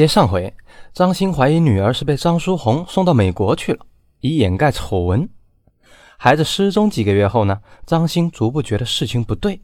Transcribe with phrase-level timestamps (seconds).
[0.00, 0.54] 接上回，
[0.94, 3.84] 张欣怀疑女儿是被张书红送到美国去了，
[4.20, 5.28] 以掩盖丑闻。
[6.16, 9.60] 孩子失踪几个月后呢，张欣逐步觉得事情不对。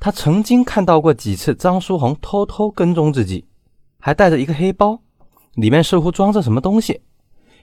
[0.00, 3.46] 他曾经看到过几次张书红偷偷跟踪自己，
[4.00, 5.00] 还带着一个黑包，
[5.54, 7.02] 里面似乎装着什么东西。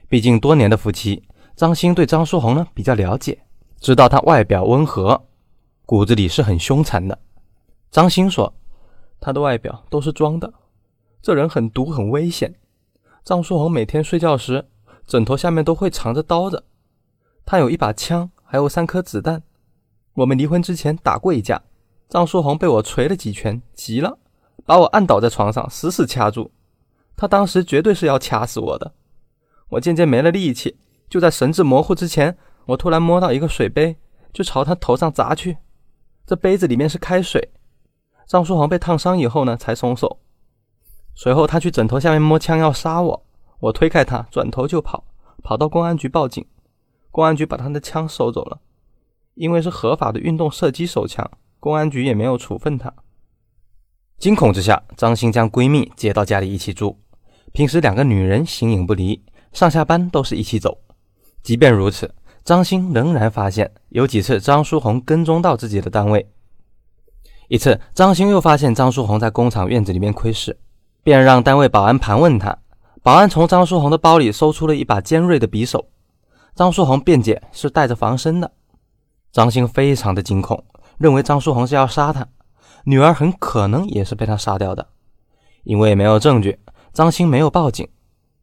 [0.08, 1.22] 毕竟多年的夫妻，
[1.56, 3.38] 张欣对张书红呢比较了解，
[3.80, 5.26] 知道他外表温和，
[5.84, 7.18] 骨子里是很凶残的。
[7.90, 8.50] 张欣说，
[9.20, 10.50] 他的外表都是装的。
[11.28, 12.54] 这人很毒，很危险。
[13.22, 14.66] 张书红每天睡觉时，
[15.06, 16.64] 枕头下面都会藏着刀子。
[17.44, 19.42] 他有一把枪，还有三颗子弹。
[20.14, 21.60] 我们离婚之前打过一架，
[22.08, 24.18] 张书红被我捶了几拳，急了，
[24.64, 26.50] 把我按倒在床上，死死掐住。
[27.14, 28.94] 他当时绝对是要掐死我的。
[29.68, 30.78] 我渐渐没了力气，
[31.10, 33.98] 就在神志模糊之前，我突然摸到一个水杯，
[34.32, 35.58] 就朝他头上砸去。
[36.24, 37.50] 这杯子里面是开水。
[38.26, 40.20] 张书红被烫伤以后呢，才松手。
[41.20, 43.26] 随后，他去枕头下面摸枪要杀我，
[43.58, 45.02] 我推开他，转头就跑，
[45.42, 46.46] 跑到公安局报警。
[47.10, 48.60] 公安局把他的枪收走了，
[49.34, 52.94] 因为是合法的运动射击手枪，公安局也没有处分他。
[54.16, 56.96] 惊恐之下，张欣将闺蜜接到家里一起住，
[57.50, 59.20] 平时两个女人形影不离，
[59.52, 60.78] 上下班都是一起走。
[61.42, 62.14] 即便如此，
[62.44, 66.30] 张欣仍然发现有几次张书红跟踪到自己的单位。
[67.48, 70.56] 一次，张欣又发现张书红在工厂院子里面窥视。
[71.08, 72.58] 便让单位保安盘问他，
[73.02, 75.88] 保安从张书红的包里搜出了一把尖锐的匕首。
[76.54, 78.52] 张书红辩解是带着防身的。
[79.32, 80.62] 张欣非常的惊恐，
[80.98, 82.28] 认为张书红是要杀他，
[82.84, 84.86] 女儿很可能也是被他杀掉的。
[85.64, 86.58] 因为没有证据，
[86.92, 87.88] 张欣没有报警，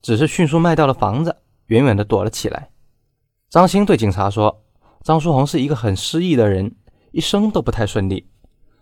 [0.01, 1.35] 只是迅速卖掉了房子，
[1.67, 2.71] 远远的躲了起来。
[3.47, 4.63] 张欣对警察说，
[5.03, 6.75] 张书红是一个很失意的人，
[7.11, 8.27] 一生都不太顺利，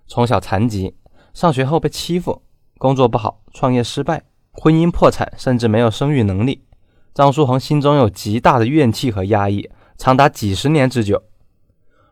[0.08, 0.96] 从小残疾，
[1.34, 2.44] 上学后被欺负。
[2.84, 6.66] 工作不好，创业失败，婚姻破产，甚至没有生育能力。
[7.14, 11.24] 张书恒心中有极大的怨气和压抑，长达几十年之久。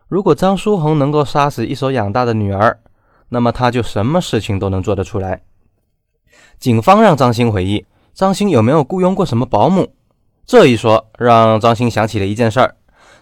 [0.08, 2.80] 如果张书恒能够杀死一手养大的女儿，
[3.28, 5.42] 那么他就什么事情都能做得出来。
[6.58, 7.84] 警方让张欣回忆，
[8.14, 9.92] 张欣有没有雇佣过什么保姆？
[10.46, 12.76] 这一说让张欣想起了一件事儿。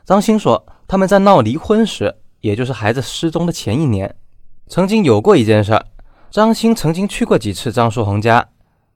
[0.04, 4.14] 张欣说，他们在闹离婚时，也就是孩子失踪的前一年，
[4.68, 5.84] 曾经有过一件事儿。
[6.30, 8.50] 张欣曾经去过几次张书红家，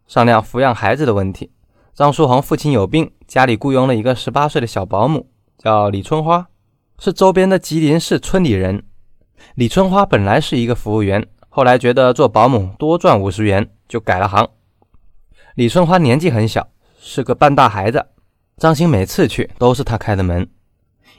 [0.07, 1.51] 商量抚养孩子的问题。
[1.93, 5.29] 张书红父亲有病，家里雇佣了一个十八岁的小保姆，
[5.59, 6.47] 叫李春花，
[7.01, 8.85] 是周边的吉林市村里人。
[9.57, 14.49] 李春花本来是一个服务员，后来觉得做保姆多赚五十元，就改了行。
[15.57, 16.69] 李春花年纪很小，
[17.01, 18.07] 是个半大孩子。
[18.59, 20.49] 张欣每次去都是他开的门。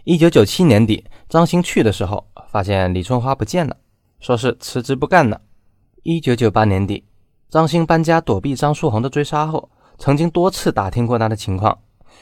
[0.05, 3.75] 一九九七年底，张欣去的时候，发现李春花不见了，
[4.21, 5.41] 说是辞职不干了。
[6.07, 7.03] 一九九八年底，
[7.49, 11.79] 张欣搬家躲避张书红的追杀后，曾经多次打听过他的情况。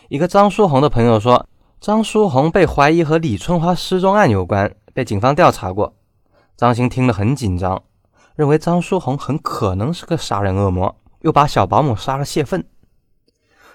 [0.08, 1.46] 一个张书红的朋友说，
[1.82, 5.94] 张书红被怀疑和李春花失踪案有关，被警方调查过。
[6.56, 7.84] 张欣听了很紧张，
[8.38, 12.66] 认为张书红很可能是个杀人恶魔，又把小保姆杀了泄愤。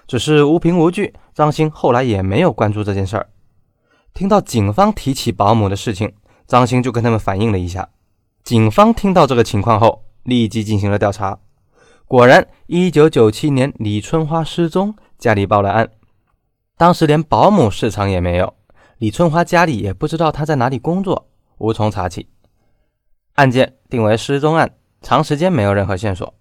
[0.07, 3.29] 只是无凭无据，张欣后来也没有关注这件事儿。
[4.15, 6.11] 听到警方提起保姆的事情，
[6.47, 7.89] 张欣就跟他们反映了一下。
[8.49, 11.37] 警方听到这个情况后，立即进行了调查。
[12.07, 15.87] 果然，一九九七年李春花失踪，家里报了案。
[16.75, 18.55] 当时连保姆市场也没有，
[18.97, 22.27] 李春花家里也不知道她在哪里工作，无从查起。
[23.35, 24.73] 案件定为失踪案，
[25.03, 26.33] 长时间没有任何线索。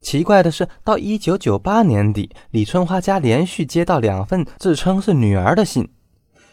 [0.00, 5.86] 奇怪的是，到一九九八年底，李春花家连续接到两份自称是女儿的信。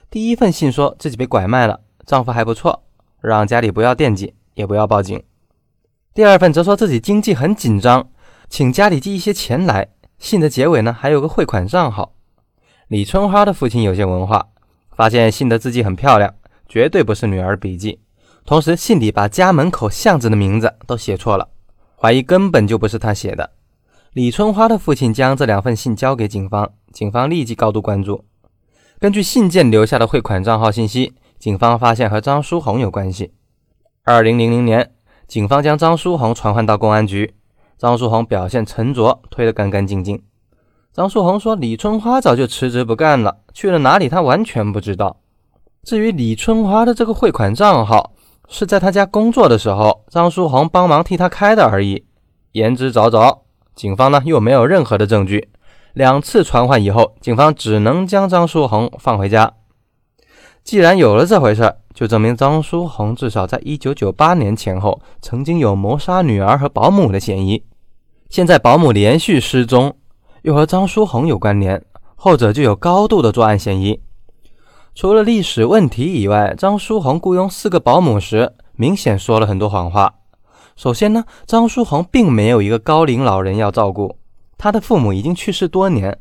[0.09, 2.83] 第一份信说自己被拐卖了，丈夫还不错。
[3.21, 5.21] 让家里不要惦记，也不要报警。
[6.13, 8.09] 第二份则说自己经济很紧张，
[8.49, 9.89] 请家里寄一些钱来。
[10.19, 12.13] 信的结尾呢，还有个汇款账号。
[12.87, 14.47] 李春花的父亲有些文化，
[14.95, 16.33] 发现信的字迹很漂亮，
[16.67, 17.99] 绝对不是女儿笔迹。
[18.45, 21.47] 同时，信里把家门口巷子的名字都写错了，
[21.95, 23.51] 怀疑根本就不是他写的。
[24.13, 28.25] 李春花的父亲将这两份信交给警方，警方立即高度关注。
[28.99, 31.13] 根据信件留下的汇款账号信息。
[31.39, 33.33] 警方发现和张书红有关系。
[34.03, 34.93] 二零零零年，
[35.27, 37.35] 警方将张书红传唤到公安局。
[37.77, 40.23] 张书红表现沉着，推得干干净净。
[40.91, 45.17] 张书红说：“李春花早就辞职不干了，去了哪里他完全不知道。
[45.83, 48.13] 至于李春花的这个汇款账号，
[48.49, 52.07] 是在他家工作的时候，张书红帮忙替他开的而已。
[52.53, 53.41] 言之凿凿。
[53.75, 55.49] 警方呢又没有任何的证据。
[55.93, 59.53] 两次传唤以后，警方只能将张书红放回家。”
[60.63, 67.63] 既然有了这回事，就证明张书红至少在一九九八年前后曾经有谋杀女儿和保姆的嫌疑。
[68.29, 69.95] 现在保姆连续失踪，
[70.43, 71.83] 又和张书红有关联，
[72.15, 73.99] 后者就有高度的作案嫌疑。
[74.95, 80.13] 除了历史问题以外，张书红雇佣四个保姆时，明显说了很多谎话。
[80.75, 84.17] 首先呢，张书红并没有一个高龄老人要照顾，
[84.57, 86.17] 他的父母已经去世多年。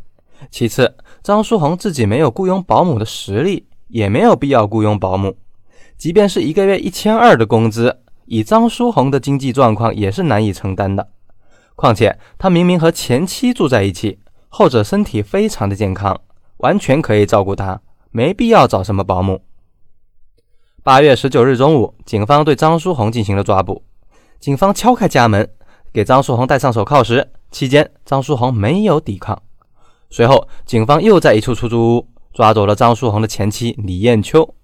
[0.50, 5.36] 其次，张书红自己没有雇佣保姆的实力，也没有必要雇佣保姆。
[6.00, 11.06] 即便是一个月一千二的工资，以张书红的经济状况也是难以承担的。
[11.76, 14.18] 况且，他明明和前妻住在一起，
[14.48, 16.18] 后者身体非常的健康，
[16.56, 17.82] 完全可以照顾他。
[18.12, 19.42] 没必要找什么保姆。
[20.82, 23.84] 八月十九日中午，警方对张书红进行了抓捕。
[24.38, 25.46] 警方敲开家门，
[25.92, 29.38] 给张书红戴上手铐时，期间张书红没有抵抗。
[30.08, 34.54] 随后，警方又在一处出租屋抓走了张书红的前妻李艳秋。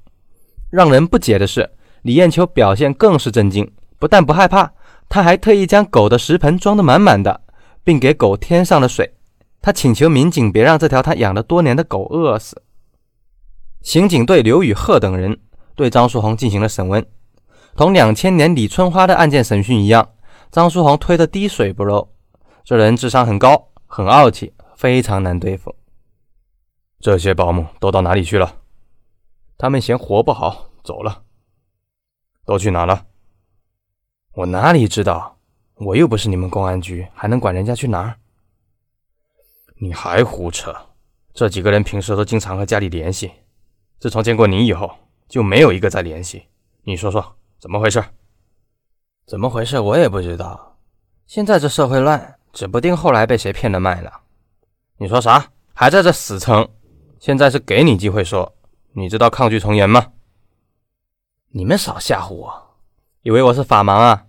[0.71, 1.71] 让人不解的是，
[2.03, 4.73] 李艳秋表现更是震惊，不但不害怕，
[5.09, 7.41] 她还特意将狗的食盆装得满满的，
[7.85, 9.15] 并给狗添上了水。
[9.63, 12.63] 他请求民警别让这条他养了多年的狗饿死。
[13.83, 15.39] 刑警队刘宇鹤等人
[15.75, 17.05] 对张书红进行了审问，
[17.77, 20.09] 同两千年李春花的案件审讯一样，
[20.53, 22.09] 张书红推得滴水不漏。
[22.65, 25.75] 这人智商很高，很傲气，非常难对付。
[27.01, 28.53] 这些保姆都到哪里去了？
[29.59, 31.23] 他们嫌活不好，走了。
[32.45, 33.07] 都去哪了？
[34.35, 35.39] 我哪里知道？
[35.77, 38.19] 我又不是你们公安局，还能管人家去哪儿？
[39.79, 40.75] 你还胡扯！
[41.35, 43.31] 这几个人平时都经常和家里联系。
[43.99, 44.91] 自从见过你以后，
[45.29, 46.47] 就没有一个再联系。
[46.83, 48.03] 你说说怎么回事？
[49.27, 49.79] 怎么回事？
[49.81, 50.79] 我也不知道。
[51.27, 54.21] 现在这社会乱，指不定后来被谁骗了卖了。
[54.99, 55.51] 你说啥？
[55.75, 56.67] 还在这死撑？
[57.19, 58.56] 现在是给你机会说。
[58.99, 60.13] 你知道抗拒从严吗？
[61.51, 62.79] 你们少吓唬我！
[63.21, 64.25] 以为我是法盲啊？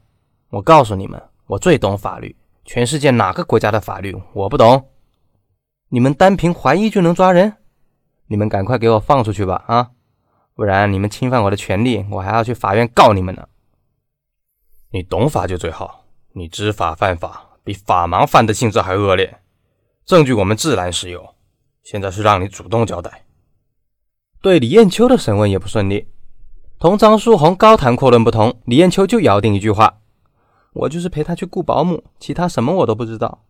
[0.50, 2.36] 我告诉你们，我最懂法律。
[2.66, 4.90] 全世界哪个国家的法律我不懂？
[5.88, 7.56] 你们单凭怀疑就能抓人？
[8.26, 9.64] 你们赶快给我放出去吧！
[9.68, 9.92] 啊，
[10.54, 13.48] 不然你们侵犯我的权利，我还要去法院告你们呢。
[14.92, 16.04] 你懂法就最好，
[16.34, 19.40] 你知法犯法，比法盲犯的性质还恶劣。
[20.06, 21.36] 证据我们自然是有，
[21.84, 23.24] 现在是让你主动交代。
[24.42, 26.08] 对李艳秋的审问也不顺利，
[26.80, 30.00] 同张书红高谈阔论不同，李艳秋就咬定一句话
[30.74, 33.44] ：“我就是陪他去雇保姆，其他什么我都不知道。”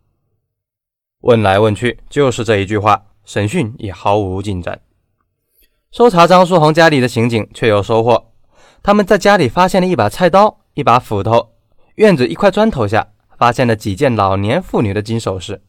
[1.22, 3.04] 问来问去就是这一句话。
[3.28, 4.80] 审讯也毫无进展。
[5.92, 8.31] 搜查张书红家里的刑警却有收获，
[8.81, 11.50] 他们在家里发现了一把菜刀、一把斧头，
[11.95, 15.62] 院子一块砖头下发现了几件老年妇女的金首饰。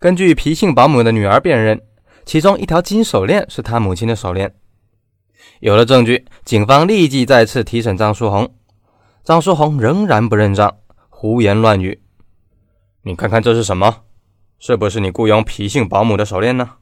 [0.00, 1.80] 根据皮姓保姆的女儿辨认，
[2.26, 4.54] 其中一条金手链是他母亲的手链。
[5.60, 8.52] 有了证据，警方立即再次提审张书红。
[9.22, 10.76] 张书红仍然不认账，
[11.08, 12.02] 胡言乱语。
[13.02, 14.02] 你看看这是什么？
[14.58, 16.78] 是不是你雇佣皮姓保姆的手链呢？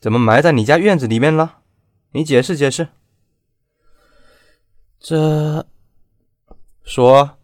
[0.00, 1.58] 怎么埋在你家院子里面了？
[2.10, 2.88] 你解释解释。
[4.98, 5.64] 这
[6.82, 7.38] 说，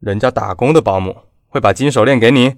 [0.00, 1.16] 人家打工的保姆
[1.46, 2.56] 会把金手链给你？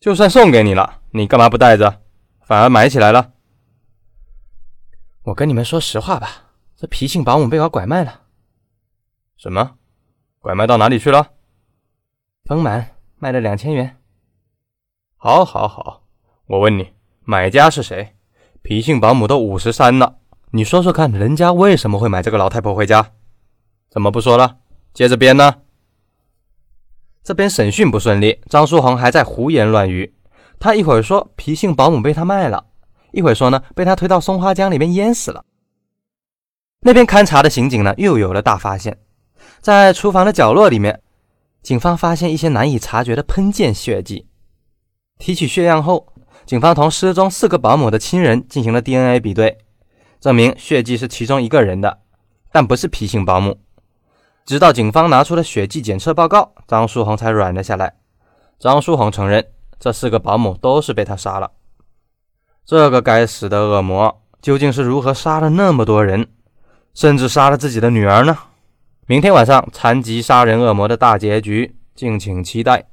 [0.00, 2.02] 就算送给你了，你干嘛不带着，
[2.48, 3.32] 反而买起来了？
[5.24, 8.22] 我跟你们说实话吧，这皮姓保姆被我拐卖了。
[9.36, 9.74] 什么？
[10.40, 11.32] 拐卖到哪里去了？
[12.46, 13.98] 丰满，卖了两千元。
[15.18, 16.04] 好，好，好！
[16.46, 18.16] 我问你，买家是谁？
[18.62, 20.16] 皮姓保姆都五十三了，
[20.52, 23.12] 你说说看，人家为什么会买这个老太婆回家？
[23.90, 24.56] 怎么不说了？
[24.94, 25.56] 接着编呢？
[27.22, 30.14] 这边审讯不顺利，张书恒还在胡言乱语。
[30.58, 32.66] 他一会儿说皮姓保姆被他卖了，
[33.12, 35.44] 一会儿说呢被他推到松花江里面淹死了。
[36.80, 38.98] 那边勘察的刑警呢又有了大发现，
[39.60, 41.00] 在厨房的角落里面，
[41.62, 44.26] 警方发现一些难以察觉的喷溅血迹。
[45.18, 46.12] 提取血样后，
[46.46, 49.58] 警方同失踪四个保姆的亲人进行了 DNA 比对，
[50.20, 51.98] 证明血迹是其中一个人的，
[52.52, 53.58] 但不是皮姓保姆。
[54.46, 57.96] 直到警方拿出了血迹检测报告，张书红才软了下来。
[58.58, 59.44] 张书红承认，
[59.78, 61.50] 这四个保姆都是被他杀了。
[62.64, 66.28] 这个该死的恶魔究竟是如何杀了那么多人，
[66.94, 68.36] 甚至杀了自己的女儿呢？
[69.06, 72.86] 明天晚上残疾杀人恶魔的大结局，敬请期待。